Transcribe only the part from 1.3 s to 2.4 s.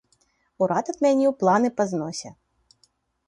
планы па зносе.